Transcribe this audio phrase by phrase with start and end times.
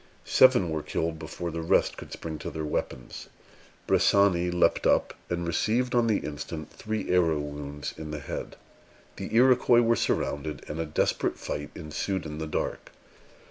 [0.25, 3.29] Seven were killed before the rest could spring to their weapons.
[3.85, 8.55] Bressani leaped up, and received on the instant three arrow wounds in the head.
[9.17, 12.91] The Iroquois were surrounded, and a desperate fight ensued in the dark.